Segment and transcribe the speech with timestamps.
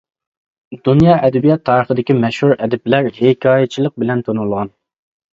[0.87, 4.73] دۇنيا ئەدەبىيات تارىخىدىكى مەشھۇر ئەدىبلەر ھېكايىچىلىق بىلەن تونۇلغان.